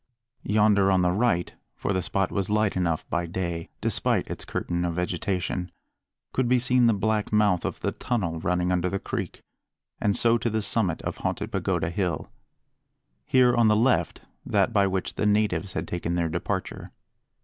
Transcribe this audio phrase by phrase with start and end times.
[0.41, 4.83] Yonder on the right for the spot was light enough by day, despite its curtain
[4.83, 5.69] of vegetation
[6.33, 9.43] could be seen the black mouth of the tunnel running under the creek,
[9.99, 12.31] and so to the summit of Haunted Pagoda Hill;
[13.27, 16.89] here, on the left, that by which the natives had taken their departure.